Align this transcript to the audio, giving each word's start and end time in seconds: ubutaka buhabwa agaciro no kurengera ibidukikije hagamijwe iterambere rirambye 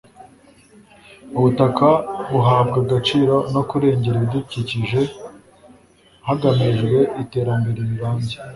ubutaka 1.37 1.89
buhabwa 2.31 2.77
agaciro 2.83 3.35
no 3.53 3.61
kurengera 3.69 4.15
ibidukikije 4.17 4.99
hagamijwe 6.27 6.99
iterambere 7.23 7.79
rirambye 7.89 8.37